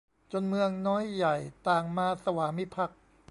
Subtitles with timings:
[0.31, 1.35] จนเมืองน้อยใหญ่
[1.67, 2.99] ต่างมาสวามิภักดิ์